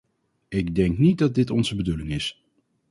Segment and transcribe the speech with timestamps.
[0.47, 2.43] Ik denk niet dat dit onze bedoeling is.